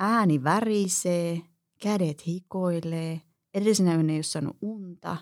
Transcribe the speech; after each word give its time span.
ääni 0.00 0.44
värisee, 0.44 1.40
kädet 1.82 2.26
hikoilee, 2.26 3.20
edellisenä 3.54 3.94
yönä 3.94 4.12
ei 4.12 4.16
ole 4.16 4.22
saanut 4.22 4.56
unta, 4.60 5.16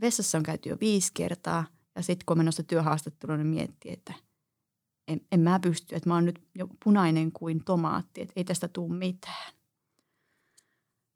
vessassa 0.00 0.38
on 0.38 0.44
käyty 0.44 0.68
jo 0.68 0.76
viisi 0.80 1.10
kertaa 1.14 1.66
ja 1.96 2.02
sitten 2.02 2.26
kun 2.26 2.34
on 2.34 2.38
menossa 2.38 2.62
työhaastatteluun, 2.62 3.38
niin 3.38 3.46
miettii, 3.46 3.92
että 3.92 4.14
en, 5.08 5.20
en 5.32 5.40
mä 5.40 5.60
pysty, 5.60 5.96
että 5.96 6.08
mä 6.08 6.14
oon 6.14 6.24
nyt 6.24 6.42
jo 6.54 6.68
punainen 6.84 7.32
kuin 7.32 7.64
tomaatti, 7.64 8.20
että 8.20 8.32
ei 8.36 8.44
tästä 8.44 8.68
tule 8.68 8.94
mitään. 8.94 9.52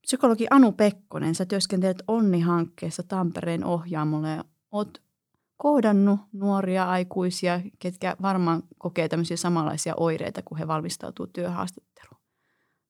Psykologi 0.03 0.47
Anu 0.51 0.73
Pekkonen, 0.73 1.35
sä 1.35 1.47
työskentelet 1.47 2.03
Onni-hankkeessa 2.09 3.03
Tampereen 3.03 3.65
ohjaamolla 3.65 4.29
ja 4.29 4.45
oot 4.73 5.03
kohdannut 5.57 6.21
nuoria 6.33 6.91
aikuisia, 6.91 7.61
ketkä 7.79 8.17
varmaan 8.23 8.63
kokee 8.79 9.09
tämmöisiä 9.09 9.37
samanlaisia 9.37 9.95
oireita, 9.97 10.43
kun 10.45 10.59
he 10.59 10.69
valmistautuu 10.69 11.27
työhaastatteluun. 11.27 12.22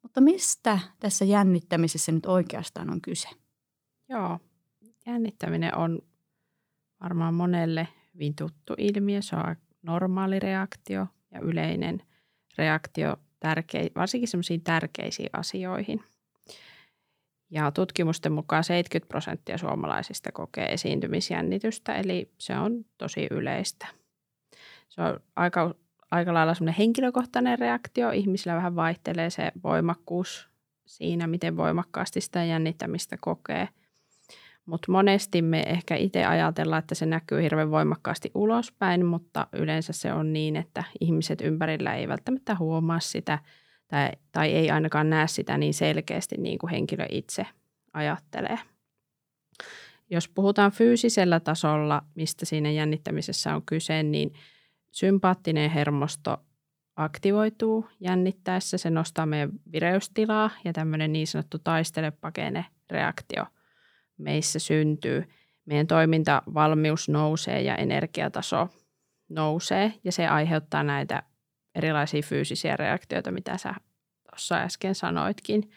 Mutta 0.03 0.21
mistä 0.21 0.79
tässä 1.01 1.25
jännittämisessä 1.25 2.13
nyt 2.13 2.27
oikeastaan 2.27 2.91
on 2.91 3.01
kyse? 3.01 3.29
Joo, 4.09 4.39
jännittäminen 5.07 5.77
on 5.77 5.99
varmaan 7.03 7.35
monelle 7.35 7.89
hyvin 8.15 8.35
tuttu 8.35 8.75
ilmiö. 8.79 9.23
Se 9.23 9.37
on 9.37 9.57
normaali 9.83 10.39
reaktio 10.39 11.07
ja 11.31 11.41
yleinen 11.41 12.03
reaktio 12.59 13.17
tärkeä, 13.41 13.83
varsinkin 13.97 14.29
semmoisiin 14.29 14.63
tärkeisiin 14.63 15.31
asioihin. 15.33 16.05
Ja 17.51 17.71
tutkimusten 17.71 18.33
mukaan 18.33 18.65
70 18.65 19.09
prosenttia 19.09 19.59
suomalaisista 19.59 20.33
kokee 20.33 20.73
esiintymisjännitystä, 20.73 21.95
eli 21.95 22.33
se 22.39 22.59
on 22.59 22.85
tosi 22.99 23.27
yleistä. 23.31 23.87
Se 24.89 25.03
on 25.03 25.21
aika, 25.37 25.75
aika 26.13 26.35
lailla 26.35 26.55
semmoinen 26.55 26.79
henkilökohtainen 26.79 27.59
reaktio. 27.59 28.11
Ihmisillä 28.11 28.57
vähän 28.57 28.77
vaihtelee 28.77 29.31
se 29.31 29.53
voimakkuus 29.65 30.49
siinä, 30.87 31.27
miten 31.27 31.57
voimakkaasti 31.57 32.21
sitä 32.21 32.45
jännittämistä 32.45 33.17
kokee. 33.21 33.69
Mutta 34.67 34.93
monesti 34.93 35.43
me 35.43 35.63
ehkä 35.67 35.97
itse 35.97 36.25
ajatellaan, 36.25 36.79
että 36.79 36.95
se 36.95 37.07
näkyy 37.07 37.43
hirveän 37.43 37.71
voimakkaasti 37.71 38.31
ulospäin, 38.35 39.07
mutta 39.07 39.47
yleensä 39.53 39.93
se 39.93 40.13
on 40.13 40.33
niin, 40.33 40.57
että 40.57 40.85
ihmiset 41.01 41.41
ympärillä 41.41 41.95
ei 41.95 42.09
välttämättä 42.09 42.57
huomaa 42.59 43.01
sitä– 43.01 43.39
tai, 43.93 44.11
tai 44.33 44.53
ei 44.53 44.71
ainakaan 44.71 45.11
näe 45.11 45.29
sitä 45.29 45.59
niin 45.59 45.75
selkeästi 45.75 46.37
niin 46.39 46.59
kuin 46.59 46.71
henkilö 46.71 47.07
itse 47.09 47.47
ajattelee. 47.93 48.59
Jos 50.11 50.29
puhutaan 50.29 50.73
fyysisellä 50.73 51.41
tasolla, 51.41 52.03
mistä 52.15 52.47
siinä 52.47 52.71
jännittämisessä 52.71 53.55
on 53.55 53.63
kyse, 53.67 54.03
niin 54.03 54.33
sympaattinen 54.93 55.71
hermosto 55.71 56.37
aktivoituu 56.97 57.89
jännittäessä. 58.01 58.79
Se 58.79 58.91
nostaa 58.91 59.27
meidän 59.27 59.51
vireystilaa 59.73 60.51
ja 60.65 60.73
tämmöinen 60.73 61.13
niin 61.13 61.27
sanottu 61.27 61.59
taistelepakene 61.59 62.65
reaktio 62.91 63.47
meissä 64.19 64.59
syntyy. 64.59 65.29
Meidän 65.65 65.87
toimintavalmius 65.87 67.09
nousee 67.09 67.63
ja 67.63 67.77
energiataso 67.77 68.69
nousee 69.29 69.95
ja 70.05 70.13
se 70.13 70.27
aiheuttaa 70.27 70.83
näitä 70.83 71.23
erilaisia 71.75 72.23
fyysisiä 72.23 72.77
reaktioita, 72.77 73.31
mitä 73.31 73.57
sä 73.57 73.75
tuossa 74.31 74.57
äsken 74.57 74.95
sanoitkin. 74.95 75.71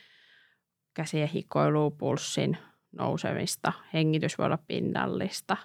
Käsien 0.93 1.27
hikoilua, 1.27 1.91
pulssin 1.91 2.57
nousemista, 2.91 3.73
hengitys 3.93 4.37
voi 4.37 4.45
olla 4.45 4.59
pinnallista, 4.67 5.57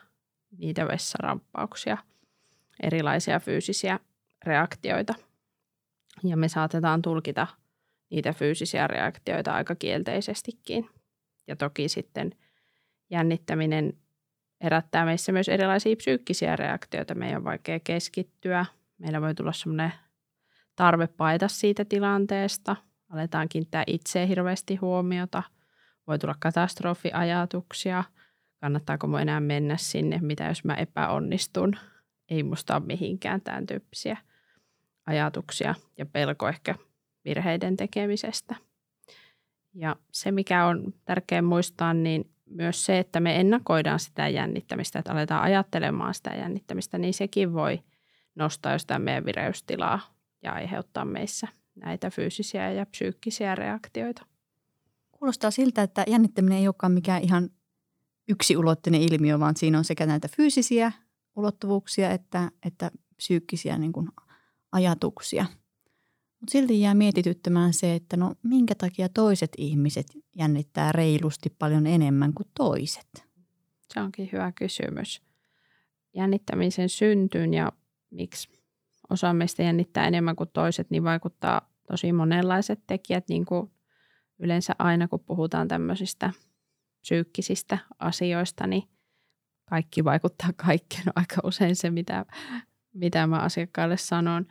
niitä 0.59 0.89
vessaramppauksia, 0.89 1.99
erilaisia 2.83 3.41
fyysisiä 3.41 4.01
reaktioita. 4.45 5.15
Ja 6.25 6.37
me 6.37 6.49
saatetaan 6.49 7.03
tulkita 7.03 7.47
niitä 8.11 8.33
fyysisiä 8.33 8.87
reaktioita 8.87 9.53
aika 9.53 9.75
kielteisestikin. 9.75 10.89
Ja 11.47 11.57
toki 11.57 11.89
sitten 11.89 12.33
jännittäminen 13.11 13.93
herättää 14.63 15.05
meissä 15.05 15.33
myös 15.33 15.49
erilaisia 15.49 15.97
psyykkisiä 15.97 16.57
reaktioita. 16.57 17.15
Meidän 17.15 17.37
on 17.37 17.45
vaikea 17.45 17.81
keskittyä. 17.81 18.67
Meillä 18.99 19.21
voi 19.21 19.35
tulla 19.35 19.53
semmoinen 19.53 19.93
tarve 20.77 21.07
paeta 21.07 21.49
siitä 21.49 21.85
tilanteesta. 21.85 22.77
Aletaan 23.09 23.49
kiinnittää 23.49 23.85
itse 23.87 24.29
hirveästi 24.29 24.77
huomiota. 24.77 25.43
Voi 26.07 26.19
tulla 26.19 26.35
katastrofiajatuksia. 26.39 28.05
Kannattaako 28.61 29.07
mun 29.07 29.21
enää 29.21 29.41
mennä 29.41 29.77
sinne? 29.77 30.19
Mitä 30.23 30.45
jos 30.45 30.65
mä 30.65 30.75
epäonnistun? 30.75 31.77
Ei 32.31 32.43
musta 32.43 32.77
ole 32.77 32.87
mihinkään 32.87 33.41
tämän 33.41 33.67
tyyppisiä 33.67 34.17
ajatuksia 35.07 35.75
ja 35.99 36.07
pelko 36.07 36.49
ehkä 36.49 36.75
virheiden 37.25 37.77
tekemisestä. 37.77 38.57
Ja 39.75 39.97
se, 40.13 40.33
mikä 40.33 40.67
on 40.67 40.95
tärkeää 41.05 41.43
muistaa, 41.43 41.95
niin 41.95 42.31
myös 42.47 42.85
se, 42.85 42.99
että 42.99 43.21
me 43.21 43.41
ennakoidaan 43.41 44.01
sitä 44.01 44.29
jännittämistä, 44.29 44.99
että 44.99 45.13
aletaan 45.13 45.43
ajattelemaan 45.43 46.15
sitä 46.15 46.31
jännittämistä, 46.31 46.99
niin 46.99 47.15
sekin 47.15 47.53
voi 47.53 47.81
nostaa 48.35 48.73
jostain 48.73 49.03
meidän 49.03 49.25
vireystilaa 49.25 50.15
ja 50.43 50.53
aiheuttaa 50.53 51.05
meissä 51.05 51.49
näitä 51.75 52.11
fyysisiä 52.11 52.73
ja 52.73 52.87
psyykkisiä 52.87 53.55
reaktioita. 53.55 54.27
Kuulostaa 55.13 55.51
siltä, 55.51 55.83
että 55.83 56.05
jännittäminen 56.07 56.59
ei 56.59 56.69
olekaan 56.69 56.93
mikään 56.93 57.23
ihan 57.23 57.51
yksiulotteinen 58.29 59.03
ilmiö, 59.03 59.41
vaan 59.41 59.57
siinä 59.57 59.79
on 59.79 59.85
sekä 59.85 60.07
näitä 60.07 60.29
fyysisiä 60.37 60.93
ulottuvuuksia 61.41 62.11
että, 62.11 62.51
että 62.67 62.91
psyykkisiä 63.17 63.79
niin 63.79 63.93
kuin 63.93 64.09
ajatuksia. 64.73 65.47
Mutta 66.41 66.53
silti 66.53 66.81
jää 66.81 66.95
mietityttämään 66.95 67.73
se, 67.73 67.95
että 67.95 68.17
no 68.17 68.35
minkä 68.43 68.75
takia 68.75 69.09
toiset 69.09 69.51
ihmiset 69.59 70.07
jännittää 70.37 70.93
reilusti 70.93 71.51
paljon 71.59 71.87
enemmän 71.87 72.35
kuin 72.35 72.49
toiset? 72.57 73.09
Se 73.95 74.01
onkin 74.01 74.29
hyvä 74.33 74.53
kysymys. 74.53 75.23
Jännittämisen 76.15 76.89
syntyyn 76.89 77.55
ja 77.55 77.73
miksi 78.11 78.49
osa 79.11 79.33
meistä 79.33 79.63
jännittää 79.63 80.07
enemmän 80.09 80.37
kuin 80.37 80.51
toiset, 80.53 80.91
niin 80.91 81.05
vaikuttaa 81.05 81.71
tosi 81.91 82.13
monenlaiset 82.13 82.81
tekijät, 82.87 83.29
niin 83.29 83.45
kuin 83.45 83.71
yleensä 84.39 84.75
aina 84.79 85.09
kun 85.09 85.21
puhutaan 85.21 85.69
tämmöisistä 85.69 86.33
psyykkisistä 87.01 87.79
asioista, 87.99 88.67
niin 88.67 88.83
kaikki 89.71 90.05
vaikuttaa 90.05 90.51
kaikkeen 90.57 91.05
aika 91.17 91.41
usein 91.45 91.77
se, 91.77 91.91
mitä, 91.91 92.27
mitä 92.93 93.27
mä 93.27 93.39
asiakkaalle 93.39 93.97
sanon. 93.97 94.47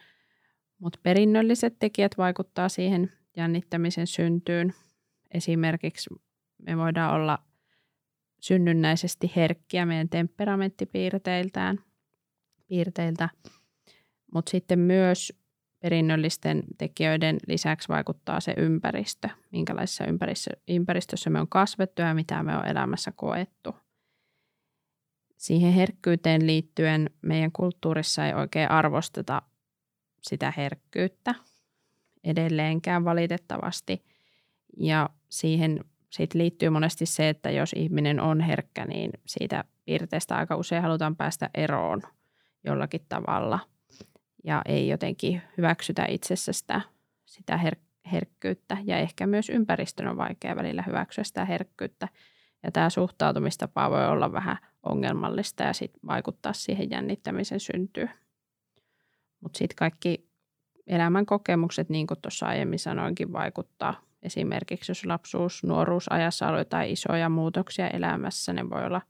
Mutta 0.79 0.99
perinnölliset 1.03 1.75
tekijät 1.79 2.17
vaikuttaa 2.17 2.69
siihen 2.69 3.11
jännittämisen 3.37 4.07
syntyyn. 4.07 4.73
Esimerkiksi 5.31 6.09
me 6.57 6.77
voidaan 6.77 7.15
olla 7.15 7.37
synnynnäisesti 8.41 9.31
herkkiä 9.35 9.85
meidän 9.85 10.09
temperamenttipiirteiltään, 10.09 11.79
piirteiltä, 12.67 13.29
mutta 14.33 14.49
sitten 14.49 14.79
myös 14.79 15.33
perinnöllisten 15.79 16.63
tekijöiden 16.77 17.37
lisäksi 17.47 17.87
vaikuttaa 17.87 18.39
se 18.39 18.53
ympäristö, 18.57 19.29
minkälaisessa 19.51 20.03
ympäristössä 20.67 21.29
me 21.29 21.39
on 21.39 21.47
kasvettu 21.47 22.01
ja 22.01 22.13
mitä 22.13 22.43
me 22.43 22.57
on 22.57 22.67
elämässä 22.67 23.11
koettu. 23.15 23.75
Siihen 25.39 25.73
herkkyyteen 25.73 26.47
liittyen 26.47 27.09
meidän 27.21 27.51
kulttuurissa 27.51 28.25
ei 28.25 28.33
oikein 28.33 28.71
arvosteta 28.71 29.41
sitä 30.21 30.53
herkkyyttä 30.57 31.35
edelleenkään 32.23 33.05
valitettavasti. 33.05 34.03
Ja 34.77 35.09
siihen 35.29 35.85
siitä 36.09 36.37
liittyy 36.37 36.69
monesti 36.69 37.05
se, 37.05 37.29
että 37.29 37.51
jos 37.51 37.73
ihminen 37.73 38.19
on 38.19 38.41
herkkä, 38.41 38.85
niin 38.85 39.11
siitä 39.25 39.63
piirteestä 39.85 40.35
aika 40.35 40.55
usein 40.55 40.81
halutaan 40.81 41.15
päästä 41.15 41.49
eroon 41.53 42.01
jollakin 42.63 43.05
tavalla– 43.09 43.59
ja 44.43 44.61
ei 44.65 44.87
jotenkin 44.87 45.41
hyväksytä 45.57 46.05
itsessä 46.09 46.53
sitä, 46.53 46.81
sitä 47.25 47.57
her- 47.57 48.09
herkkyyttä. 48.11 48.77
Ja 48.83 48.97
ehkä 48.97 49.27
myös 49.27 49.49
ympäristön 49.49 50.07
on 50.07 50.17
vaikea 50.17 50.55
välillä 50.55 50.83
hyväksyä 50.87 51.23
sitä 51.23 51.45
herkkyyttä. 51.45 52.07
Ja 52.63 52.71
tämä 52.71 52.89
suhtautumistapa 52.89 53.89
voi 53.89 54.07
olla 54.07 54.31
vähän 54.31 54.57
ongelmallista 54.83 55.63
ja 55.63 55.73
sit 55.73 55.91
vaikuttaa 56.07 56.53
siihen 56.53 56.89
jännittämisen 56.89 57.59
syntyyn. 57.59 58.11
Mutta 59.41 59.57
sitten 59.57 59.75
kaikki 59.75 60.29
elämän 60.87 61.25
kokemukset, 61.25 61.89
niin 61.89 62.07
kuin 62.07 62.21
tuossa 62.21 62.47
aiemmin 62.47 62.79
sanoinkin, 62.79 63.33
vaikuttaa. 63.33 64.01
Esimerkiksi 64.23 64.91
jos 64.91 65.05
lapsuus, 65.05 65.63
nuoruus 65.63 66.11
ajassa 66.11 66.47
on 66.47 66.57
jotain 66.57 66.91
isoja 66.91 67.29
muutoksia 67.29 67.89
elämässä, 67.89 68.53
ne 68.53 68.69
voi 68.69 68.85
olla 68.85 69.01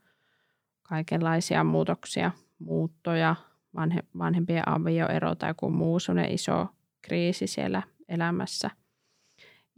kaikenlaisia 0.83 1.63
muutoksia, 1.63 2.31
muuttoja, 2.59 3.35
vanhe, 3.75 4.03
vanhempien 4.17 4.69
avioero 4.69 5.35
tai 5.35 5.49
joku 5.49 5.69
muu 5.69 5.97
iso 6.29 6.67
kriisi 7.01 7.47
siellä 7.47 7.83
elämässä. 8.07 8.69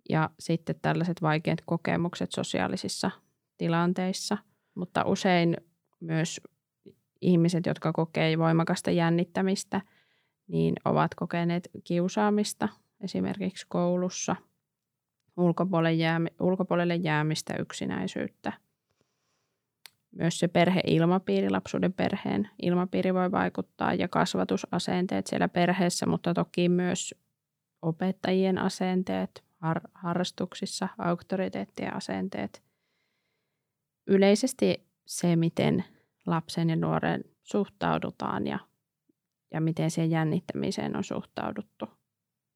Ja 0.10 0.30
sitten 0.40 0.76
tällaiset 0.82 1.22
vaikeat 1.22 1.62
kokemukset 1.66 2.32
sosiaalisissa 2.32 3.12
tilanteissa. 3.58 4.38
Mutta 4.76 5.04
usein 5.06 5.58
myös 6.02 6.42
ihmiset, 7.22 7.66
jotka 7.66 7.94
kokee 7.94 8.38
voimakasta 8.38 8.92
jännittämistä, 8.92 9.82
niin 10.48 10.76
ovat 10.86 11.16
kokeneet 11.16 11.70
kiusaamista 11.84 12.70
esimerkiksi 13.02 13.66
koulussa. 13.70 14.36
ulkopuolelle, 15.38 15.94
jäämi, 15.94 16.30
ulkopuolelle 16.40 16.96
jäämistä, 16.96 17.54
yksinäisyyttä. 17.60 18.54
Myös 20.12 20.40
se 20.40 20.48
perheilmapiiri, 20.48 21.50
lapsuuden 21.50 21.94
perheen 21.94 22.50
ilmapiiri 22.62 23.14
voi 23.14 23.32
vaikuttaa 23.32 23.94
ja 23.94 24.08
kasvatusasenteet 24.08 25.28
siellä 25.28 25.48
perheessä, 25.48 26.06
mutta 26.06 26.34
toki 26.34 26.70
myös 26.70 27.16
opettajien 27.82 28.58
asenteet 28.58 29.44
har- 29.58 29.90
harrastuksissa, 29.94 30.88
auktoriteettien 30.98 31.96
asenteet. 31.96 32.64
Yleisesti 34.08 34.91
se, 35.12 35.36
miten 35.36 35.84
lapsen 36.26 36.70
ja 36.70 36.76
nuoren 36.76 37.24
suhtaudutaan 37.44 38.48
ja, 38.48 38.60
ja 39.54 39.62
miten 39.62 39.92
siihen 39.92 40.12
jännittämiseen 40.12 40.98
on 40.98 41.04
suhtauduttu 41.04 41.86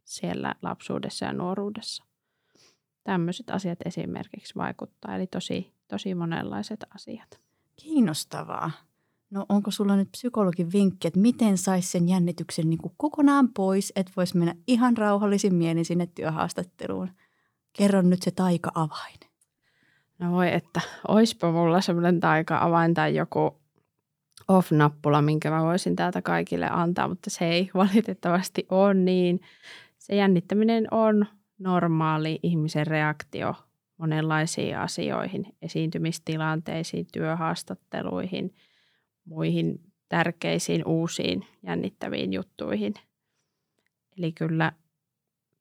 siellä 0.03 0.55
lapsuudessa 0.61 1.25
ja 1.25 1.33
nuoruudessa. 1.33 2.03
Tämmöiset 3.03 3.49
asiat 3.49 3.79
esimerkiksi 3.85 4.55
vaikuttaa, 4.55 5.15
eli 5.15 5.27
tosi, 5.27 5.73
tosi 5.87 6.15
monenlaiset 6.15 6.83
asiat. 6.95 7.39
Kiinnostavaa. 7.75 8.71
No 9.29 9.45
onko 9.49 9.71
sulla 9.71 9.95
nyt 9.95 10.11
psykologin 10.11 10.71
vinkki, 10.71 11.07
että 11.07 11.19
miten 11.19 11.57
saisi 11.57 11.89
sen 11.89 12.09
jännityksen 12.09 12.69
niin 12.69 12.81
kuin 12.81 12.93
kokonaan 12.97 13.53
pois, 13.53 13.93
että 13.95 14.11
voisi 14.15 14.37
mennä 14.37 14.55
ihan 14.67 14.97
rauhallisin 14.97 15.55
mielin 15.55 15.85
sinne 15.85 16.07
työhaastatteluun? 16.07 17.09
Kerro 17.73 18.01
nyt 18.01 18.21
se 18.21 18.31
taika-avain. 18.31 19.19
No 20.19 20.31
voi, 20.31 20.53
että 20.53 20.81
oispa 21.07 21.51
mulla 21.51 21.81
semmoinen 21.81 22.19
taika-avain 22.19 22.93
tai 22.93 23.15
joku 23.15 23.59
off-nappula, 24.47 25.21
minkä 25.21 25.49
mä 25.49 25.63
voisin 25.63 25.95
täältä 25.95 26.21
kaikille 26.21 26.69
antaa, 26.69 27.07
mutta 27.07 27.29
se 27.29 27.45
ei 27.45 27.69
valitettavasti 27.75 28.65
ole 28.69 28.93
niin. 28.93 29.41
Se 29.97 30.15
jännittäminen 30.15 30.87
on 30.91 31.25
normaali 31.59 32.39
ihmisen 32.43 32.87
reaktio 32.87 33.55
monenlaisiin 33.97 34.77
asioihin, 34.77 35.55
esiintymistilanteisiin, 35.61 37.07
työhaastatteluihin, 37.13 38.55
muihin 39.25 39.79
tärkeisiin 40.09 40.85
uusiin 40.85 41.45
jännittäviin 41.63 42.33
juttuihin. 42.33 42.93
Eli 44.17 44.31
kyllä, 44.31 44.71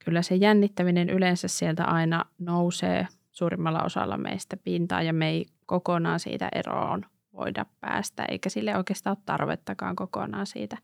kyllä 0.04 0.22
se 0.22 0.34
jännittäminen 0.34 1.10
yleensä 1.10 1.48
sieltä 1.48 1.84
aina 1.84 2.24
nousee 2.38 3.08
suurimmalla 3.34 3.82
osalla 3.82 4.16
meistä 4.16 4.56
pintaan 4.56 5.06
ja 5.06 5.12
me 5.12 5.28
ei 5.28 5.46
kokonaan 5.66 6.20
siitä 6.20 6.48
eroon 6.54 7.06
voida 7.32 7.66
päästä, 7.80 8.24
eikä 8.24 8.48
sille 8.48 8.76
oikeastaan 8.76 9.16
ole 9.16 9.22
tarvettakaan 9.26 9.96
kokonaan 9.96 10.46
siitä 10.46 10.78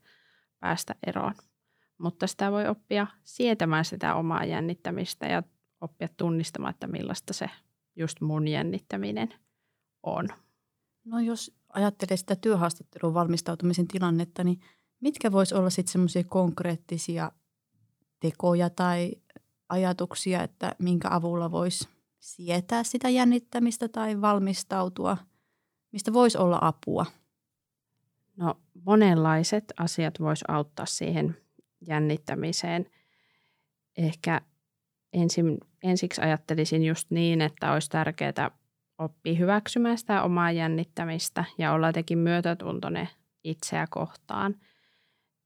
päästä 0.59 0.95
eroon. 1.07 1.33
Mutta 1.97 2.27
sitä 2.27 2.51
voi 2.51 2.67
oppia 2.67 3.07
sietämään 3.23 3.85
sitä 3.85 4.15
omaa 4.15 4.45
jännittämistä 4.45 5.25
ja 5.25 5.43
oppia 5.81 6.07
tunnistamaan, 6.17 6.73
että 6.73 6.87
millaista 6.87 7.33
se 7.33 7.49
just 7.95 8.21
mun 8.21 8.47
jännittäminen 8.47 9.33
on. 10.03 10.27
No 11.05 11.19
jos 11.19 11.55
ajattelee 11.69 12.17
sitä 12.17 12.35
työhaastatteluun 12.35 13.13
valmistautumisen 13.13 13.87
tilannetta, 13.87 14.43
niin 14.43 14.59
mitkä 14.99 15.31
vois 15.31 15.53
olla 15.53 15.69
sitten 15.69 15.91
semmoisia 15.91 16.23
konkreettisia 16.23 17.31
tekoja 18.19 18.69
tai 18.69 19.11
ajatuksia, 19.69 20.43
että 20.43 20.75
minkä 20.79 21.07
avulla 21.11 21.51
voisi 21.51 21.87
sietää 22.21 22.83
sitä 22.83 23.09
jännittämistä 23.09 23.87
tai 23.87 24.21
valmistautua, 24.21 25.17
mistä 25.91 26.13
voisi 26.13 26.37
olla 26.37 26.59
apua? 26.61 27.05
No 28.37 28.55
monenlaiset 28.85 29.63
asiat 29.79 30.19
vois 30.19 30.43
auttaa 30.47 30.85
siihen 30.85 31.37
jännittämiseen. 31.87 32.85
Ehkä 33.97 34.41
ensin, 35.13 35.57
ensiksi 35.83 36.21
ajattelisin 36.21 36.83
just 36.83 37.11
niin, 37.11 37.41
että 37.41 37.73
olisi 37.73 37.89
tärkeää 37.89 38.51
oppia 38.97 39.35
hyväksymään 39.35 39.97
sitä 39.97 40.23
omaa 40.23 40.51
jännittämistä 40.51 41.43
ja 41.57 41.73
olla 41.73 41.87
jotenkin 41.87 42.17
myötätuntoinen 42.17 43.09
itseä 43.43 43.87
kohtaan. 43.89 44.55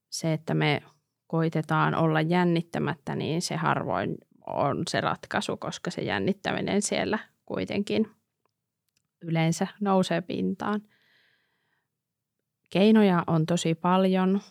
Se, 0.09 0.33
että 0.33 0.53
me 0.53 0.83
koitetaan 1.27 1.95
olla 1.95 2.21
jännittämättä, 2.21 3.15
niin 3.15 3.41
se 3.41 3.55
harvoin 3.55 4.17
on 4.47 4.83
se 4.87 5.01
ratkaisu, 5.01 5.57
koska 5.57 5.91
se 5.91 6.01
jännittäminen 6.01 6.81
siellä 6.81 7.19
kuitenkin 7.45 8.11
yleensä 9.21 9.67
nousee 9.81 10.21
pintaan. 10.21 10.81
Keinoja 12.69 13.23
on 13.27 13.45
tosi 13.45 13.75
paljon 13.75 14.41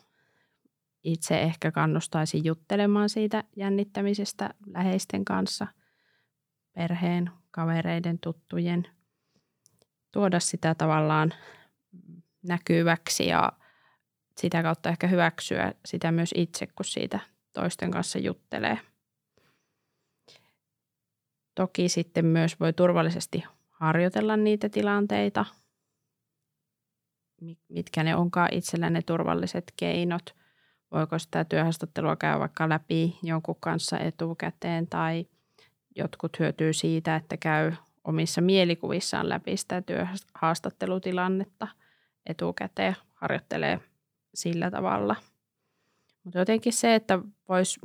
itse 1.05 1.43
ehkä 1.43 1.73
kannustaisin 1.73 2.44
juttelemaan 2.44 3.08
siitä 3.08 3.44
jännittämisestä 3.56 4.55
läheisten 4.67 5.25
kanssa, 5.25 5.67
perheen, 6.73 7.31
kavereiden, 7.50 8.19
tuttujen. 8.19 8.87
Tuoda 10.12 10.41
sitä 10.41 10.75
tavallaan 10.75 11.35
näkyväksi 12.43 13.26
ja 13.26 13.52
sitä 14.37 14.62
kautta 14.62 14.88
ehkä 14.88 15.06
hyväksyä 15.06 15.73
sitä 15.87 16.12
myös 16.12 16.35
itse, 16.37 16.67
kun 16.67 16.85
siitä 16.85 17.20
toisten 17.52 17.91
kanssa 17.91 18.19
juttelee. 18.19 18.79
Toki 21.55 21.89
sitten 21.89 22.27
myös 22.27 22.61
voi 22.61 22.73
turvallisesti 22.73 23.45
harjoitella 23.71 24.37
niitä 24.37 24.69
tilanteita, 24.69 25.45
mitkä 27.69 28.05
ne 28.05 28.17
onkaan 28.17 28.49
itsellä 28.53 28.91
ne 28.91 29.03
turvalliset 29.03 29.73
keinot– 29.77 30.23
voiko 30.95 31.19
sitä 31.19 31.45
työhaastattelua 31.45 32.17
käydä 32.17 32.39
vaikka 32.39 32.69
läpi 32.69 33.19
jonkun 33.23 33.56
kanssa 33.61 33.99
etukäteen 33.99 34.87
tai 34.87 35.27
jotkut 35.97 36.39
hyötyy 36.39 36.73
siitä, 36.73 37.17
että 37.17 37.37
käy 37.37 37.73
omissa 38.05 38.41
mielikuvissaan 38.41 39.29
läpi 39.29 39.56
sitä 39.56 39.83
työhaastattelutilannetta 39.83 41.69
etukäteen, 42.27 42.97
harjoittelee 43.15 43.81
sillä 44.35 44.71
tavalla. 44.71 45.17
Mutta 46.25 46.39
jotenkin 46.39 46.73
se, 46.73 46.95
että 46.95 47.19
voisi 47.49 47.81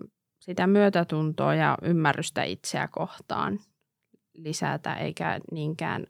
sitä 0.49 0.67
myötätuntoa 0.67 1.55
ja 1.55 1.77
ymmärrystä 1.81 2.43
itseä 2.43 2.87
kohtaan 2.87 3.59
lisätä, 4.33 4.93
eikä 4.93 5.39
niinkään 5.51 6.05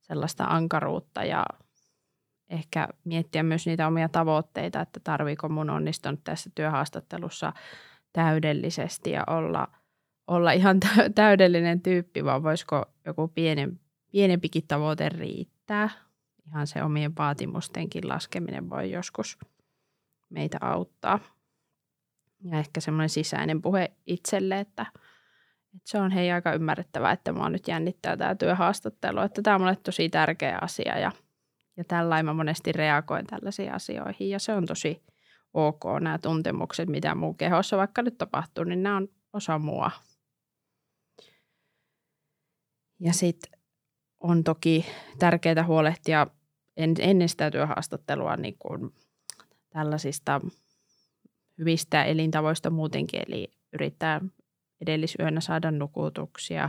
sellaista 0.00 0.44
ankaruutta 0.44 1.24
ja 1.24 1.44
ehkä 2.50 2.88
miettiä 3.04 3.42
myös 3.42 3.66
niitä 3.66 3.86
omia 3.86 4.08
tavoitteita, 4.08 4.80
että 4.80 5.00
tarviiko 5.04 5.48
mun 5.48 5.70
onnistunut 5.70 6.20
tässä 6.24 6.50
työhaastattelussa 6.54 7.52
täydellisesti 8.12 9.10
ja 9.10 9.24
olla, 9.26 9.68
olla 10.26 10.52
ihan 10.52 10.80
täydellinen 11.14 11.80
tyyppi, 11.80 12.24
vaan 12.24 12.42
voisiko 12.42 12.84
joku 13.06 13.28
pienen, 13.28 13.80
pienempikin 14.10 14.66
tavoite 14.68 15.08
riittää. 15.08 15.90
Ihan 16.46 16.66
se 16.66 16.82
omien 16.82 17.16
vaatimustenkin 17.18 18.08
laskeminen 18.08 18.70
voi 18.70 18.90
joskus 18.90 19.38
meitä 20.28 20.58
auttaa. 20.60 21.20
Ja 22.44 22.58
ehkä 22.58 22.80
semmoinen 22.80 23.08
sisäinen 23.08 23.62
puhe 23.62 23.92
itselle, 24.06 24.60
että, 24.60 24.86
että 25.74 25.90
se 25.90 25.98
on 25.98 26.10
hei 26.10 26.32
aika 26.32 26.52
ymmärrettävää, 26.52 27.12
että 27.12 27.32
mua 27.32 27.48
nyt 27.48 27.68
jännittää 27.68 28.16
tämä 28.16 28.34
työhaastattelu, 28.34 29.20
että 29.20 29.42
tämä 29.42 29.54
on 29.54 29.60
mulle 29.60 29.76
tosi 29.76 30.08
tärkeä 30.08 30.58
asia 30.60 30.98
ja 30.98 31.12
ja 31.76 31.84
tällä 31.84 32.22
mä 32.22 32.32
monesti 32.32 32.72
reagoin 32.72 33.26
tällaisiin 33.26 33.74
asioihin 33.74 34.30
ja 34.30 34.38
se 34.38 34.52
on 34.52 34.66
tosi 34.66 35.02
ok 35.54 35.84
nämä 36.00 36.18
tuntemukset, 36.18 36.88
mitä 36.88 37.14
mun 37.14 37.36
kehossa 37.36 37.76
vaikka 37.76 38.02
nyt 38.02 38.18
tapahtuu, 38.18 38.64
niin 38.64 38.82
nämä 38.82 38.96
on 38.96 39.08
osa 39.32 39.58
mua. 39.58 39.90
Ja 43.00 43.12
sitten 43.12 43.60
on 44.20 44.44
toki 44.44 44.86
tärkeää 45.18 45.64
huolehtia 45.66 46.26
ennen 46.76 47.28
sitä 47.28 47.50
työhaastattelua 47.50 48.36
niin 48.36 48.56
kuin 48.58 48.94
tällaisista 49.70 50.40
hyvistä 51.58 52.04
elintavoista 52.04 52.70
muutenkin, 52.70 53.22
eli 53.26 53.48
yrittää 53.72 54.20
edellisyönä 54.80 55.40
saada 55.40 55.70
nukutuksia, 55.70 56.68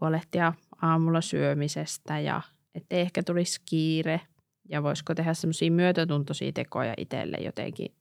huolehtia 0.00 0.52
aamulla 0.82 1.20
syömisestä 1.20 2.20
ja 2.20 2.42
että 2.74 2.96
ehkä 2.96 3.22
tulisi 3.22 3.62
kiire 3.70 4.20
ja 4.68 4.82
voisiko 4.82 5.14
tehdä 5.14 5.34
semmoisia 5.34 5.70
myötätuntoisia 5.70 6.52
tekoja 6.52 6.94
itselle 6.96 7.36
jotenkin 7.36 7.94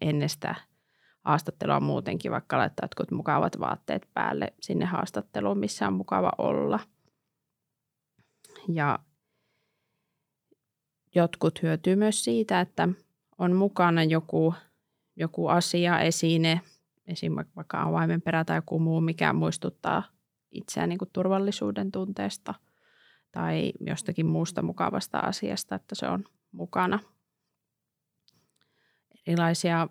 ennen 0.00 0.28
sitä 0.28 0.54
haastattelua 1.24 1.80
muutenkin, 1.80 2.30
vaikka 2.30 2.58
laittaa 2.58 2.84
jotkut 2.84 3.10
mukavat 3.10 3.60
vaatteet 3.60 4.08
päälle 4.14 4.52
sinne 4.60 4.84
haastatteluun, 4.84 5.58
missä 5.58 5.86
on 5.86 5.92
mukava 5.92 6.32
olla. 6.38 6.80
Ja 8.68 8.98
jotkut 11.14 11.62
hyötyy 11.62 11.96
myös 11.96 12.24
siitä, 12.24 12.60
että 12.60 12.88
on 13.38 13.56
mukana 13.56 14.04
joku, 14.04 14.54
joku 15.16 15.48
asia, 15.48 16.00
esine, 16.00 16.60
esimerkiksi 17.06 17.56
vaikka 17.56 17.82
avaimenperä 17.82 18.44
tai 18.44 18.58
joku 18.58 18.78
muu, 18.78 19.00
mikä 19.00 19.32
muistuttaa 19.32 20.02
itseään 20.50 20.88
niin 20.88 20.98
turvallisuuden 21.12 21.92
tunteesta– 21.92 22.54
tai 23.36 23.72
jostakin 23.80 24.26
muusta 24.26 24.62
mukavasta 24.62 25.18
asiasta, 25.18 25.74
että 25.74 25.94
se 25.94 26.08
on 26.08 26.24
mukana. 26.52 26.98
Erilaisia 29.26 29.88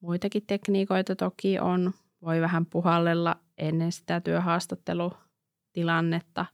muitakin 0.00 0.46
tekniikoita 0.46 1.16
toki 1.16 1.58
on. 1.58 1.92
voi 2.22 2.40
vähän 2.40 2.66
puhallella 2.66 3.36
ennen 3.58 3.92
sitä 3.92 4.20
työhaastattelutilannetta 4.20 6.46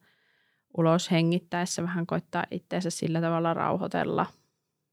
ulos 0.76 1.10
hengittäessä 1.10 1.82
vähän 1.82 2.06
koittaa 2.06 2.44
itseensä 2.50 2.90
sillä 2.90 3.20
tavalla 3.20 3.54
rauhoitella, 3.54 4.26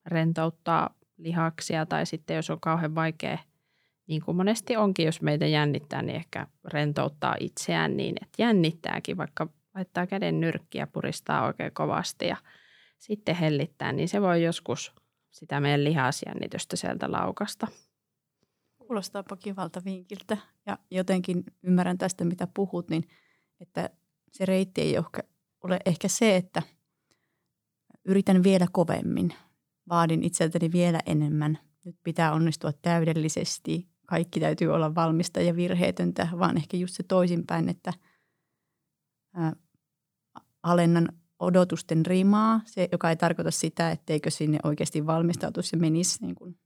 rentouttaa 0.05 0.94
lihaksia 1.17 1.85
tai 1.85 2.05
sitten 2.05 2.35
jos 2.35 2.49
on 2.49 2.59
kauhean 2.59 2.95
vaikea, 2.95 3.37
niin 4.07 4.21
kuin 4.21 4.37
monesti 4.37 4.77
onkin, 4.77 5.05
jos 5.05 5.21
meitä 5.21 5.45
jännittää, 5.45 6.01
niin 6.01 6.15
ehkä 6.15 6.47
rentouttaa 6.65 7.35
itseään 7.39 7.97
niin, 7.97 8.15
että 8.21 8.41
jännittääkin, 8.41 9.17
vaikka 9.17 9.47
laittaa 9.75 10.07
käden 10.07 10.39
nyrkkiä, 10.39 10.87
puristaa 10.87 11.45
oikein 11.45 11.73
kovasti 11.73 12.27
ja 12.27 12.37
sitten 12.97 13.35
hellittää, 13.35 13.91
niin 13.91 14.07
se 14.07 14.21
voi 14.21 14.43
joskus 14.43 14.95
sitä 15.31 15.59
meidän 15.59 15.83
lihasjännitystä 15.83 16.75
sieltä 16.75 17.11
laukasta. 17.11 17.67
Kuulostaapa 18.77 19.35
kivalta 19.35 19.81
vinkiltä 19.85 20.37
ja 20.65 20.77
jotenkin 20.91 21.43
ymmärrän 21.63 21.97
tästä, 21.97 22.25
mitä 22.25 22.47
puhut, 22.53 22.89
niin 22.89 23.03
että 23.59 23.89
se 24.31 24.45
reitti 24.45 24.81
ei 24.81 24.97
ole 25.63 25.79
ehkä 25.85 26.07
se, 26.07 26.35
että 26.35 26.61
yritän 28.05 28.43
vielä 28.43 28.67
kovemmin, 28.71 29.33
vaadin 29.89 30.23
itseltäni 30.23 30.71
vielä 30.71 30.99
enemmän, 31.05 31.59
nyt 31.85 31.95
pitää 32.03 32.33
onnistua 32.33 32.71
täydellisesti, 32.81 33.87
kaikki 34.05 34.39
täytyy 34.39 34.67
olla 34.67 34.95
valmista 34.95 35.41
ja 35.41 35.55
virheetöntä, 35.55 36.27
vaan 36.39 36.57
ehkä 36.57 36.77
just 36.77 36.95
se 36.95 37.03
toisinpäin, 37.03 37.69
että 37.69 37.93
alennan 40.63 41.09
odotusten 41.39 42.05
rimaa, 42.05 42.61
se, 42.65 42.89
joka 42.91 43.09
ei 43.09 43.15
tarkoita 43.15 43.51
sitä, 43.51 43.91
etteikö 43.91 44.29
sinne 44.29 44.59
oikeasti 44.63 45.05
valmistautuisi 45.05 45.75
ja 45.75 45.79
menisi 45.79 46.17
niin 46.21 46.35
kuin 46.35 46.59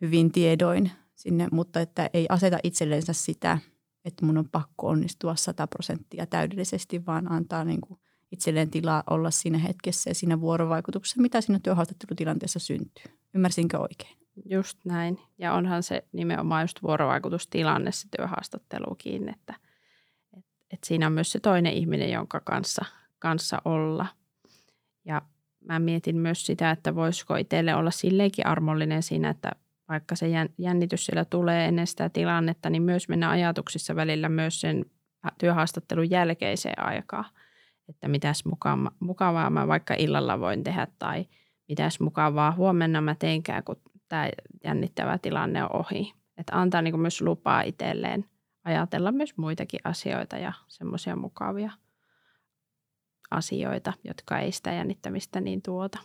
hyvin 0.00 0.32
tiedoin 0.32 0.90
sinne, 1.14 1.48
mutta 1.52 1.80
että 1.80 2.10
ei 2.14 2.26
aseta 2.28 2.58
itsellensä 2.62 3.12
sitä, 3.12 3.58
että 4.04 4.26
mun 4.26 4.38
on 4.38 4.48
pakko 4.52 4.88
onnistua 4.88 5.36
100 5.36 5.66
prosenttia 5.66 6.26
täydellisesti, 6.26 7.06
vaan 7.06 7.32
antaa 7.32 7.64
niin 7.64 7.80
kuin 7.80 8.00
itselleen 8.32 8.70
tilaa 8.70 9.02
olla 9.10 9.30
siinä 9.30 9.58
hetkessä 9.58 10.10
ja 10.10 10.14
siinä 10.14 10.40
vuorovaikutuksessa, 10.40 11.22
mitä 11.22 11.40
siinä 11.40 11.60
työhaastattelutilanteessa 11.62 12.58
syntyy. 12.58 13.04
Ymmärsinkö 13.34 13.78
oikein? 13.78 14.16
Just 14.44 14.78
näin. 14.84 15.18
Ja 15.38 15.52
onhan 15.52 15.82
se 15.82 16.04
nimenomaan 16.12 16.64
just 16.64 16.82
vuorovaikutustilanne 16.82 17.92
se 17.92 18.08
työhaastattelukin, 18.16 19.28
että, 19.28 19.54
että, 20.38 20.50
että 20.70 20.86
siinä 20.86 21.06
on 21.06 21.12
myös 21.12 21.32
se 21.32 21.40
toinen 21.40 21.72
ihminen, 21.72 22.10
jonka 22.10 22.40
kanssa, 22.40 22.84
kanssa 23.18 23.62
olla. 23.64 24.06
Ja 25.04 25.22
mä 25.60 25.78
mietin 25.78 26.16
myös 26.16 26.46
sitä, 26.46 26.70
että 26.70 26.94
voisiko 26.94 27.36
itselle 27.36 27.74
olla 27.74 27.90
silleenkin 27.90 28.46
armollinen 28.46 29.02
siinä, 29.02 29.30
että 29.30 29.50
vaikka 29.88 30.16
se 30.16 30.26
jännitys 30.58 31.06
siellä 31.06 31.24
tulee 31.24 31.64
ennen 31.64 31.86
sitä 31.86 32.08
tilannetta, 32.08 32.70
niin 32.70 32.82
myös 32.82 33.08
mennä 33.08 33.30
ajatuksissa 33.30 33.96
välillä 33.96 34.28
myös 34.28 34.60
sen 34.60 34.84
työhaastattelun 35.38 36.10
jälkeiseen 36.10 36.84
aikaan. 36.84 37.24
Että 37.90 38.08
mitäs 38.08 38.44
mukavaa 39.00 39.50
mä 39.50 39.68
vaikka 39.68 39.94
illalla 39.98 40.40
voin 40.40 40.64
tehdä 40.64 40.86
tai 40.98 41.26
mitäs 41.68 42.00
mukavaa 42.00 42.52
huomenna 42.52 43.00
mä 43.00 43.14
teinkään, 43.14 43.64
kun 43.64 43.76
tämä 44.08 44.30
jännittävä 44.64 45.18
tilanne 45.18 45.64
on 45.64 45.76
ohi. 45.76 46.12
Että 46.36 46.60
antaa 46.60 46.82
niin 46.82 47.00
myös 47.00 47.20
lupaa 47.20 47.62
itselleen 47.62 48.24
ajatella 48.64 49.12
myös 49.12 49.36
muitakin 49.36 49.80
asioita 49.84 50.36
ja 50.36 50.52
semmoisia 50.68 51.16
mukavia 51.16 51.70
asioita, 53.30 53.92
jotka 54.04 54.38
ei 54.38 54.52
sitä 54.52 54.72
jännittämistä 54.72 55.40
niin 55.40 55.62
tuota. 55.62 55.98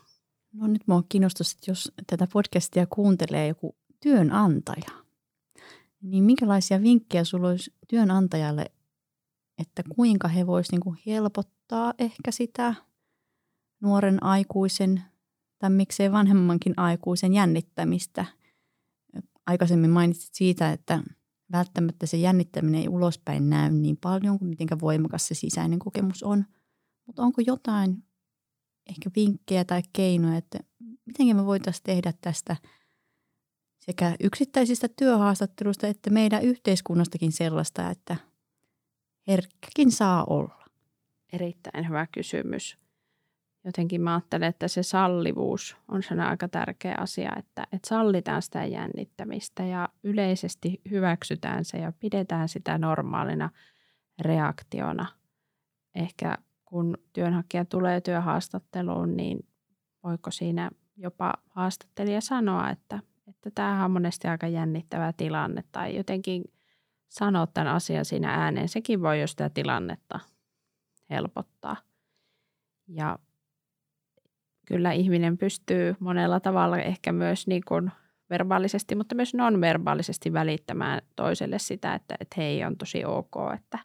No 0.54 0.68
nyt 0.68 0.88
mua 0.88 1.04
kiinnostaisi, 1.10 1.58
että 1.58 1.72
jos 1.72 1.92
tätä 2.08 2.28
podcastia 2.34 2.86
kuuntelee 2.86 3.48
joku 3.48 3.76
työnantaja, 4.00 4.92
niin 6.02 6.24
minkälaisia 6.24 6.82
vinkkejä 6.82 7.24
sulla 7.24 7.48
olisi 7.48 7.74
työnantajalle, 7.88 8.66
että 9.58 9.84
kuinka 9.96 10.28
he 10.28 10.48
voisivat 10.48 10.86
niin 10.86 10.98
helpottaa 11.06 11.55
ehkä 11.98 12.32
sitä 12.32 12.76
nuoren 13.82 14.24
aikuisen 14.24 15.04
tai 15.60 15.70
miksei 15.70 16.12
vanhemmankin 16.12 16.74
aikuisen 16.78 17.34
jännittämistä. 17.34 18.26
Aikaisemmin 19.48 19.90
mainitsit 19.90 20.34
siitä, 20.34 20.72
että 20.72 21.04
välttämättä 21.52 22.06
se 22.06 22.18
jännittäminen 22.18 22.82
ei 22.82 22.90
ulospäin 22.90 23.50
näy 23.50 23.72
niin 23.72 23.98
paljon 23.98 24.40
kuin 24.40 24.50
miten 24.50 24.68
voimakas 24.82 25.28
se 25.28 25.36
sisäinen 25.36 25.80
kokemus 25.80 26.24
on. 26.24 26.46
Mutta 27.06 27.22
onko 27.22 27.42
jotain 27.46 28.04
ehkä 28.90 29.10
vinkkejä 29.16 29.66
tai 29.66 29.82
keinoja, 29.94 30.38
että 30.38 30.60
miten 31.06 31.36
me 31.36 31.46
voitaisiin 31.46 31.84
tehdä 31.84 32.14
tästä 32.22 32.56
sekä 33.80 34.16
yksittäisistä 34.20 34.88
työhaastattelusta 34.88 35.88
että 35.88 36.10
meidän 36.10 36.44
yhteiskunnastakin 36.44 37.32
sellaista, 37.32 37.90
että 37.90 38.16
herkkäkin 39.28 39.92
saa 39.92 40.24
olla? 40.24 40.65
Erittäin 41.34 41.88
hyvä 41.88 42.08
kysymys. 42.12 42.78
Jotenkin 43.66 44.02
mä 44.02 44.14
ajattelen, 44.14 44.50
että 44.50 44.68
se 44.68 44.84
sallivuus 44.84 45.78
on 45.88 46.04
se 46.04 46.22
aika 46.22 46.48
tärkeä 46.48 46.96
asia, 47.00 47.32
että, 47.38 47.64
että 47.64 47.90
sallitaan 47.90 48.42
sitä 48.42 48.66
jännittämistä 48.66 49.66
ja 49.66 49.90
yleisesti 50.04 50.82
hyväksytään 50.92 51.66
se 51.66 51.78
ja 51.78 51.94
pidetään 52.00 52.50
sitä 52.50 52.78
normaalina 52.78 53.50
reaktiona. 54.22 55.06
Ehkä 55.96 56.38
kun 56.66 56.98
työnhakija 57.14 57.66
tulee 57.66 58.02
työhaastatteluun, 58.02 59.18
niin 59.18 59.40
voiko 60.04 60.32
siinä 60.32 60.70
jopa 60.98 61.34
haastattelija 61.50 62.22
sanoa, 62.22 62.70
että, 62.70 63.00
että 63.28 63.52
tämähän 63.56 63.86
on 63.86 63.92
monesti 63.92 64.28
aika 64.28 64.48
jännittävä 64.48 65.14
tilanne 65.18 65.64
tai 65.72 65.96
jotenkin 65.96 66.44
sanoa 67.10 67.48
tämän 67.48 67.74
asian 67.74 68.06
siinä 68.06 68.30
ääneen. 68.30 68.70
Sekin 68.70 69.02
voi 69.02 69.22
jo 69.22 69.28
sitä 69.28 69.50
tilannetta 69.50 70.20
helpottaa. 71.10 71.78
Ja 72.88 73.20
kyllä 74.68 74.92
ihminen 74.92 75.38
pystyy 75.38 75.96
monella 76.00 76.40
tavalla 76.40 76.78
ehkä 76.78 77.12
myös 77.12 77.48
niin 77.48 77.62
kuin 77.68 77.92
verbaalisesti, 78.30 78.96
mutta 78.96 79.16
myös 79.16 79.34
non-verbaalisesti 79.34 80.34
välittämään 80.34 81.02
toiselle 81.16 81.60
sitä, 81.60 81.94
että, 81.94 82.16
että 82.20 82.36
hei 82.38 82.64
on 82.64 82.78
tosi 82.78 83.06
ok, 83.06 83.36
että, 83.56 83.80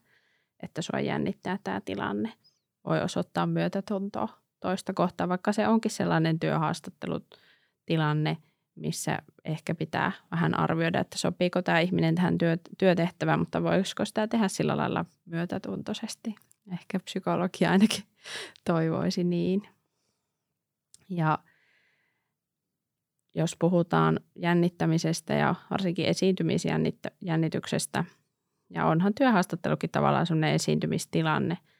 että 0.62 0.82
sua 0.82 1.00
jännittää 1.00 1.58
tämä 1.64 1.80
tilanne– 1.84 2.32
voi 2.84 3.02
osoittaa 3.02 3.46
myötätuntoa 3.46 4.28
toista 4.60 4.92
kohtaa, 4.94 5.28
vaikka 5.28 5.52
se 5.52 5.68
onkin 5.68 5.90
sellainen 5.90 6.40
työhaastattelutilanne, 6.40 8.36
missä 8.74 9.18
ehkä 9.44 9.74
pitää 9.74 10.12
vähän 10.30 10.58
arvioida, 10.58 11.00
että 11.00 11.18
sopiiko 11.18 11.62
tämä 11.62 11.80
ihminen 11.80 12.14
tähän 12.14 12.38
työ, 12.38 12.56
työtehtävään, 12.78 13.38
mutta 13.38 13.62
voisiko 13.62 14.04
sitä 14.04 14.28
tehdä 14.28 14.48
sillä 14.48 14.76
lailla 14.76 15.04
myötätuntoisesti. 15.26 16.34
Ehkä 16.72 17.00
psykologi 17.00 17.66
ainakin 17.66 18.04
toivoisi 18.66 19.24
niin. 19.24 19.62
Ja 21.08 21.38
jos 23.34 23.56
puhutaan 23.58 24.20
jännittämisestä 24.36 25.34
ja 25.34 25.54
varsinkin 25.70 26.06
esiintymisjännityksestä, 26.06 28.04
ja 28.70 28.86
onhan 28.86 29.14
työhaastattelukin 29.14 29.90
tavallaan 29.90 30.26
sellainen 30.26 30.54
esiintymistilanne– 30.54 31.58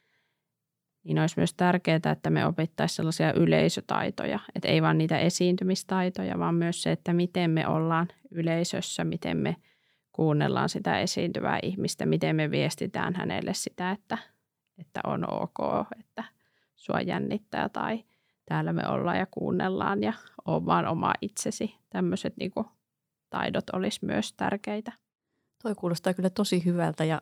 niin 1.03 1.19
olisi 1.19 1.35
myös 1.37 1.53
tärkeää, 1.53 1.99
että 2.11 2.29
me 2.29 2.45
opittaisiin 2.45 2.95
sellaisia 2.95 3.33
yleisötaitoja, 3.33 4.39
että 4.55 4.67
ei 4.67 4.81
vain 4.81 4.97
niitä 4.97 5.19
esiintymistaitoja, 5.19 6.39
vaan 6.39 6.55
myös 6.55 6.83
se, 6.83 6.91
että 6.91 7.13
miten 7.13 7.51
me 7.51 7.67
ollaan 7.67 8.07
yleisössä, 8.31 9.03
miten 9.03 9.37
me 9.37 9.55
kuunnellaan 10.11 10.69
sitä 10.69 10.99
esiintyvää 10.99 11.59
ihmistä, 11.63 12.05
miten 12.05 12.35
me 12.35 12.51
viestitään 12.51 13.15
hänelle 13.15 13.53
sitä, 13.53 13.91
että, 13.91 14.17
että 14.81 14.99
on 15.03 15.33
ok, 15.33 15.87
että 15.99 16.23
sua 16.75 17.01
jännittää 17.01 17.69
tai 17.69 18.03
täällä 18.45 18.73
me 18.73 18.87
ollaan 18.87 19.17
ja 19.17 19.25
kuunnellaan 19.31 20.03
ja 20.03 20.13
on 20.45 20.65
vaan 20.65 20.87
oma 20.87 21.13
itsesi. 21.21 21.75
Tämmöiset 21.89 22.37
niin 22.37 22.51
taidot 23.29 23.69
olisi 23.69 24.05
myös 24.05 24.33
tärkeitä. 24.33 24.91
Toi 25.63 25.75
kuulostaa 25.75 26.13
kyllä 26.13 26.29
tosi 26.29 26.65
hyvältä 26.65 27.03
ja 27.03 27.21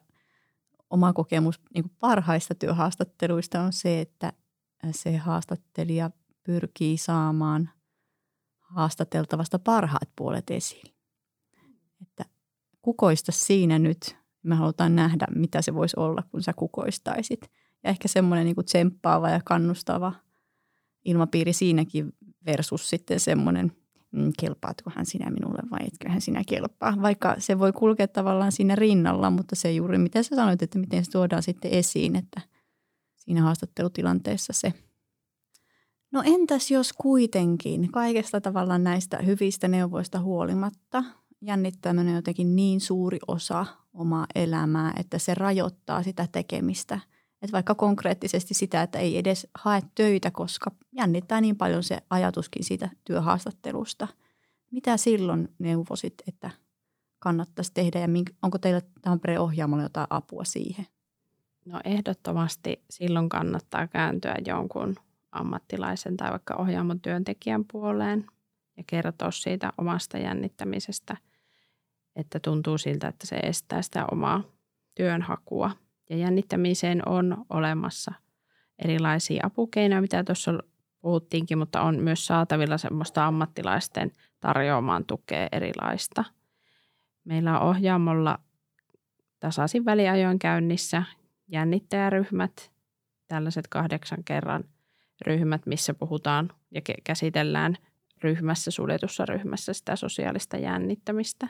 oma 0.89 1.13
kokemus 1.13 1.59
niin 1.73 1.83
kuin 1.83 1.95
parhaista 1.99 2.55
työhaastatteluista 2.55 3.61
on 3.61 3.73
se, 3.73 4.01
että 4.01 4.33
se 4.91 5.17
haastattelija 5.17 6.11
pyrkii 6.43 6.97
saamaan 6.97 7.69
haastateltavasta 8.59 9.59
parhaat 9.59 10.09
puolet 10.15 10.49
esiin. 10.49 10.93
Että 12.01 12.25
kukoista 12.81 13.31
siinä 13.31 13.79
nyt. 13.79 14.19
Me 14.43 14.55
halutaan 14.55 14.95
nähdä, 14.95 15.27
mitä 15.35 15.61
se 15.61 15.73
voisi 15.73 15.99
olla, 15.99 16.23
kun 16.31 16.43
sä 16.43 16.53
kukoistaisit. 16.53 17.41
Ja 17.83 17.89
ehkä 17.89 18.07
semmoinen 18.07 18.45
niin 18.45 18.65
tsemppaava 18.65 19.29
ja 19.29 19.41
kannustava 19.45 20.13
ilmapiiri 21.05 21.53
siinäkin 21.53 22.13
versus 22.45 22.89
sitten 22.89 23.19
semmoinen 23.19 23.71
Mm, 24.11 24.31
kelpaatkohan 24.39 25.05
sinä 25.05 25.29
minulle 25.29 25.59
vai 25.71 25.79
etköhän 25.87 26.21
sinä 26.21 26.41
kelpaa. 26.47 27.01
Vaikka 27.01 27.35
se 27.37 27.59
voi 27.59 27.71
kulkea 27.71 28.07
tavallaan 28.07 28.51
siinä 28.51 28.75
rinnalla, 28.75 29.29
mutta 29.29 29.55
se 29.55 29.71
juuri 29.71 29.97
mitä 29.97 30.23
sä 30.23 30.35
sanoit, 30.35 30.61
että 30.61 30.79
miten 30.79 31.05
se 31.05 31.11
tuodaan 31.11 31.43
sitten 31.43 31.71
esiin, 31.71 32.15
että 32.15 32.41
siinä 33.15 33.41
haastattelutilanteessa 33.41 34.53
se. 34.53 34.73
No 36.11 36.23
entäs 36.25 36.71
jos 36.71 36.93
kuitenkin 36.93 37.91
kaikesta 37.91 38.41
tavallaan 38.41 38.83
näistä 38.83 39.17
hyvistä 39.17 39.67
neuvoista 39.67 40.19
huolimatta 40.19 41.03
jännittäminen 41.41 42.07
on 42.07 42.15
jotenkin 42.15 42.55
niin 42.55 42.81
suuri 42.81 43.19
osa 43.27 43.65
omaa 43.93 44.25
elämää, 44.35 44.93
että 44.99 45.19
se 45.19 45.33
rajoittaa 45.33 46.03
sitä 46.03 46.27
tekemistä. 46.31 46.99
Että 47.41 47.51
vaikka 47.51 47.75
konkreettisesti 47.75 48.53
sitä, 48.53 48.81
että 48.81 48.99
ei 48.99 49.17
edes 49.17 49.47
hae 49.53 49.81
töitä, 49.95 50.31
koska 50.31 50.71
jännittää 50.91 51.41
niin 51.41 51.55
paljon 51.55 51.83
se 51.83 51.97
ajatuskin 52.09 52.63
siitä 52.63 52.89
työhaastattelusta. 53.05 54.07
Mitä 54.71 54.97
silloin 54.97 55.49
neuvosit, 55.59 56.13
että 56.27 56.49
kannattaisi 57.19 57.73
tehdä 57.73 57.99
ja 57.99 58.07
onko 58.41 58.57
teillä 58.57 58.81
Tampereen 59.01 59.41
ohjaamalla 59.41 59.83
jotain 59.83 60.07
apua 60.09 60.43
siihen? 60.43 60.87
No 61.65 61.79
ehdottomasti 61.83 62.83
silloin 62.89 63.29
kannattaa 63.29 63.87
kääntyä 63.87 64.35
jonkun 64.45 64.95
ammattilaisen 65.31 66.17
tai 66.17 66.31
vaikka 66.31 66.55
ohjaamon 66.55 66.99
työntekijän 66.99 67.65
puoleen 67.71 68.25
ja 68.77 68.83
kertoa 68.87 69.31
siitä 69.31 69.73
omasta 69.77 70.17
jännittämisestä, 70.17 71.17
että 72.15 72.39
tuntuu 72.39 72.77
siltä, 72.77 73.07
että 73.07 73.27
se 73.27 73.35
estää 73.35 73.81
sitä 73.81 74.05
omaa 74.11 74.43
työnhakua. 74.95 75.71
Ja 76.09 76.17
jännittämiseen 76.17 77.09
on 77.09 77.45
olemassa 77.49 78.13
erilaisia 78.79 79.45
apukeinoja, 79.45 80.01
mitä 80.01 80.23
tuossa 80.23 80.51
puhuttiinkin, 81.01 81.57
mutta 81.57 81.81
on 81.81 81.99
myös 81.99 82.25
saatavilla 82.25 82.77
semmoista 82.77 83.27
ammattilaisten 83.27 84.11
tarjoamaan 84.39 85.05
tukea 85.05 85.47
erilaista. 85.51 86.23
Meillä 87.23 87.59
on 87.59 87.69
ohjaamolla 87.69 88.39
tasaisin 89.39 89.85
väliajoin 89.85 90.39
käynnissä 90.39 91.03
jännittäjäryhmät, 91.47 92.71
tällaiset 93.27 93.67
kahdeksan 93.67 94.23
kerran 94.23 94.63
ryhmät, 95.21 95.65
missä 95.65 95.93
puhutaan 95.93 96.51
ja 96.71 96.81
käsitellään 97.03 97.77
ryhmässä, 98.23 98.71
suljetussa 98.71 99.25
ryhmässä 99.25 99.73
sitä 99.73 99.95
sosiaalista 99.95 100.57
jännittämistä. 100.57 101.47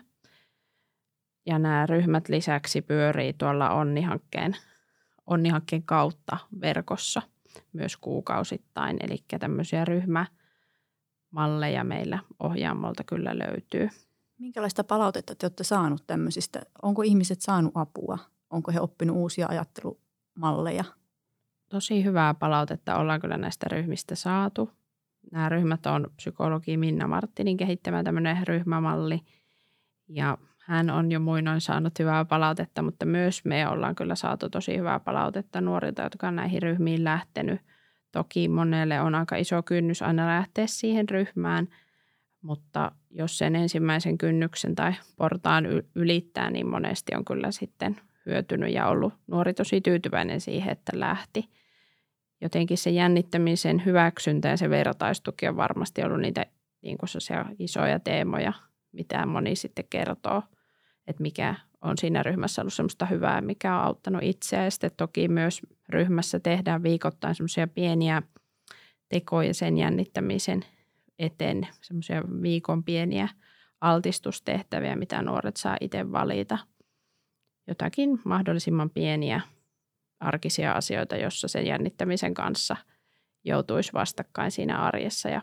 Ja 1.50 1.60
nämä 1.60 1.86
ryhmät 1.86 2.30
lisäksi 2.30 2.82
pyörii 2.82 3.34
tuolla 3.34 3.70
Onnihankkeen, 3.70 4.58
Onnihankkeen 5.28 5.84
kautta 5.84 6.38
verkossa 6.62 7.22
myös 7.74 7.98
kuukausittain. 7.98 8.98
Eli 9.02 9.24
tämmöisiä 9.40 9.86
ryhmämalleja 9.86 11.84
meillä 11.84 12.20
ohjaamolta 12.40 13.04
kyllä 13.04 13.40
löytyy. 13.40 13.90
Minkälaista 14.38 14.84
palautetta 14.84 15.36
te 15.36 15.46
olette 15.46 15.64
saanut 15.64 16.04
tämmöisistä? 16.08 16.62
Onko 16.82 17.02
ihmiset 17.02 17.42
saanut 17.42 17.72
apua? 17.76 18.18
Onko 18.50 18.72
he 18.72 18.80
oppinut 18.80 19.18
uusia 19.18 19.48
ajattelumalleja? 19.50 20.84
Tosi 21.70 22.04
hyvää 22.04 22.34
palautetta 22.34 22.98
ollaan 22.98 23.22
kyllä 23.22 23.38
näistä 23.38 23.68
ryhmistä 23.72 24.16
saatu. 24.16 24.72
Nämä 25.32 25.50
ryhmät 25.50 25.86
on 25.86 26.08
psykologi 26.16 26.78
Minna 26.78 27.08
Marttinin 27.08 27.58
kehittämä 27.58 28.04
tämmöinen 28.04 28.48
ryhmämalli. 28.48 29.22
Ja 30.08 30.38
hän 30.70 30.90
on 30.90 31.12
jo 31.12 31.20
muinoin 31.20 31.62
saanut 31.62 32.00
hyvää 32.00 32.26
palautetta, 32.26 32.82
mutta 32.82 33.06
myös 33.06 33.46
me 33.46 33.68
ollaan 33.68 33.96
kyllä 33.96 34.16
saatu 34.16 34.50
tosi 34.50 34.78
hyvää 34.78 35.00
palautetta 35.00 35.62
nuorilta, 35.62 36.02
jotka 36.02 36.28
on 36.28 36.36
näihin 36.36 36.62
ryhmiin 36.62 37.04
lähtenyt. 37.04 37.62
Toki 38.12 38.48
monelle 38.48 39.02
on 39.02 39.16
aika 39.16 39.36
iso 39.36 39.64
kynnys 39.64 40.02
aina 40.02 40.28
lähteä 40.28 40.68
siihen 40.68 41.10
ryhmään, 41.10 41.68
mutta 42.42 42.92
jos 43.10 43.38
sen 43.38 43.56
ensimmäisen 43.56 44.18
kynnyksen 44.18 44.76
tai 44.76 44.94
portaan 45.16 45.66
ylittää, 45.96 46.50
niin 46.50 46.68
monesti 46.68 47.16
on 47.16 47.26
kyllä 47.26 47.52
sitten 47.52 47.98
hyötynyt 48.26 48.74
ja 48.74 48.88
ollut 48.88 49.14
nuori 49.28 49.54
tosi 49.54 49.82
tyytyväinen 49.82 50.42
siihen, 50.42 50.72
että 50.72 50.92
lähti. 51.00 51.50
Jotenkin 52.42 52.78
se 52.78 52.90
jännittämisen 52.90 53.86
hyväksyntä 53.86 54.48
ja 54.48 54.58
se 54.58 54.70
vertaistuki 54.70 55.48
on 55.48 55.58
varmasti 55.58 56.04
ollut 56.04 56.22
niitä 56.22 56.46
niin 56.82 56.98
kuin 56.98 57.10
isoja 57.60 58.00
teemoja, 58.00 58.54
mitä 58.92 59.26
moni 59.26 59.56
sitten 59.56 59.86
kertoo, 59.90 60.44
että 61.10 61.22
mikä 61.22 61.56
on 61.82 61.98
siinä 61.98 62.24
ryhmässä 62.24 62.62
ollut 62.62 62.74
semmoista 62.74 63.06
hyvää, 63.06 63.42
mikä 63.42 63.76
on 63.76 63.84
auttanut 63.84 64.24
itseä. 64.24 64.64
Ja 64.64 64.72
sitten 64.72 64.92
toki 64.98 65.28
myös 65.28 65.62
ryhmässä 65.90 66.40
tehdään 66.40 66.84
viikoittain 66.84 67.36
semmoisia 67.36 67.68
pieniä 67.68 68.22
tekoja 69.10 69.54
sen 69.54 69.78
jännittämisen 69.78 70.66
eteen, 71.20 71.68
semmoisia 71.82 72.24
viikon 72.42 72.84
pieniä 72.84 73.30
altistustehtäviä, 73.82 74.96
mitä 74.96 75.22
nuoret 75.22 75.58
saa 75.58 75.78
itse 75.82 76.12
valita– 76.12 76.58
jotakin 77.70 78.22
mahdollisimman 78.26 78.90
pieniä 78.90 79.42
arkisia 80.20 80.72
asioita, 80.72 81.16
jossa 81.16 81.48
sen 81.48 81.66
jännittämisen 81.66 82.34
kanssa 82.34 82.76
joutuisi 83.44 83.94
vastakkain 83.94 84.52
siinä 84.52 84.82
arjessa 84.82 85.30
ja 85.30 85.42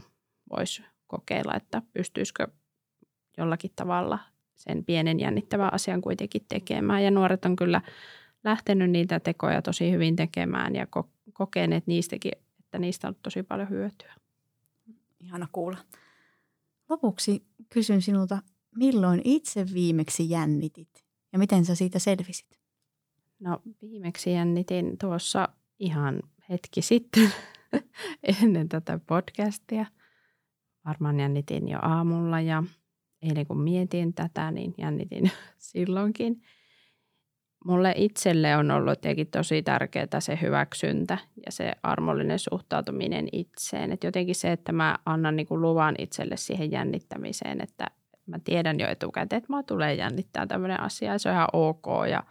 voisi 0.51 0.85
kokeilla, 1.07 1.55
että 1.55 1.83
pystyisikö 1.93 2.49
jollakin 3.39 3.71
tavalla 3.77 4.19
sen 4.57 4.85
pienen 4.85 5.21
jännittävän 5.21 5.75
asian 5.75 6.01
kuitenkin 6.01 6.47
tekemään. 6.49 7.05
Ja 7.05 7.11
nuoret 7.11 7.45
on 7.45 7.57
kyllä 7.57 7.81
lähtenyt 8.45 8.91
niitä 8.91 9.21
tekoja 9.21 9.63
tosi 9.63 9.91
hyvin 9.91 10.17
tekemään 10.17 10.75
ja 10.75 10.87
kokeneet 11.33 11.87
niistäkin, 11.87 12.33
että 12.61 12.79
niistä 12.79 13.09
on 13.09 13.17
tosi 13.23 13.43
paljon 13.43 13.71
hyötyä. 13.71 14.15
Ihana 15.21 15.49
kuulla. 15.53 15.79
Lopuksi 16.89 17.47
kysyn 17.69 18.03
sinulta, 18.03 18.39
milloin 18.77 19.21
itse 19.25 19.67
viimeksi 19.75 20.31
jännitit? 20.31 21.05
Ja 21.33 21.39
miten 21.39 21.65
sä 21.65 21.75
siitä 21.75 21.99
selvisit? 21.99 22.59
No 23.41 23.63
viimeksi 23.83 24.33
jännitin 24.33 24.99
tuossa 24.99 25.49
ihan 25.79 26.23
hetki 26.51 26.83
sitten 26.83 27.33
ennen 28.43 28.69
tätä 28.69 29.01
podcastia. 29.07 29.87
Varmaan 30.85 31.21
jännitin 31.21 31.69
jo 31.69 31.79
aamulla 31.83 32.41
ja 32.41 32.65
eilen 33.23 33.47
kun 33.47 33.61
mietin 33.61 34.15
tätä, 34.15 34.51
niin 34.51 34.75
jännitin 34.79 35.31
silloinkin. 35.59 36.43
Mulle 37.65 37.95
itselle 37.97 38.57
on 38.57 38.71
ollut 38.71 39.01
tietenkin 39.01 39.27
tosi 39.27 39.63
tärkeää 39.63 40.21
se 40.21 40.39
hyväksyntä 40.43 41.19
ja 41.47 41.53
se 41.53 41.73
armollinen 41.83 42.39
suhtautuminen 42.39 43.29
itseen. 43.33 43.93
Et 43.93 44.05
jotenkin 44.05 44.35
se, 44.35 44.53
että 44.53 44.73
mä 44.73 44.99
annan 45.07 45.37
niin 45.37 45.47
kuin 45.47 45.61
luvan 45.61 45.95
itselle 45.99 46.37
siihen 46.37 46.71
jännittämiseen, 46.71 47.61
että 47.61 47.87
mä 48.27 48.39
tiedän 48.45 48.81
jo 48.81 48.89
etukäteen, 48.89 49.39
että 49.39 49.53
mä 49.53 49.63
tulee 49.63 49.95
jännittää 49.95 50.47
tämmöinen 50.47 50.81
asia 50.81 51.13
ja 51.13 51.19
se 51.19 51.29
on 51.29 51.35
ihan 51.35 51.49
ok 51.53 51.87
ja 52.11 52.25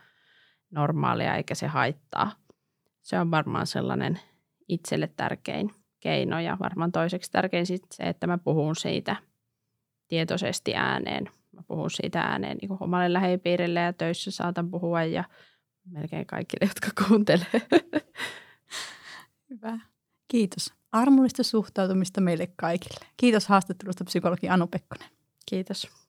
normaalia 0.72 1.36
eikä 1.36 1.56
se 1.56 1.68
haittaa. 1.68 2.32
Se 3.02 3.20
on 3.20 3.32
varmaan 3.32 3.68
sellainen 3.68 4.20
itselle 4.68 5.10
tärkein 5.18 5.72
keino 6.00 6.40
ja 6.40 6.58
varmaan 6.60 6.92
toiseksi 6.92 7.32
tärkein 7.32 7.66
sit 7.66 7.86
se, 7.92 8.04
että 8.04 8.28
mä 8.28 8.38
puhun 8.38 8.76
siitä 8.76 9.16
tietoisesti 10.08 10.76
ääneen. 10.76 11.30
Mä 11.52 11.64
puhun 11.68 11.92
siitä 11.92 12.22
ääneen 12.22 12.58
niin 12.62 12.78
omalle 12.80 13.14
lähipiirille 13.14 13.80
ja 13.80 13.94
töissä 13.94 14.32
saatan 14.32 14.72
puhua 14.72 15.04
ja 15.04 15.24
melkein 15.92 16.26
kaikille, 16.26 16.70
jotka 16.70 17.04
kuuntelee. 17.08 17.62
Hyvä. 19.50 19.80
Kiitos. 20.28 20.74
Armollista 20.92 21.44
suhtautumista 21.44 22.22
meille 22.22 22.48
kaikille. 22.56 23.06
Kiitos 23.18 23.48
haastattelusta 23.48 24.04
psykologi 24.04 24.50
Anu 24.50 24.68
Pekkonen. 24.68 25.10
Kiitos. 25.46 26.05